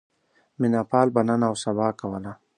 مینه 0.59 0.81
پال 0.89 1.07
به 1.13 1.21
نن 1.27 1.41
اوسبا 1.51 1.87
کوله. 1.99 2.31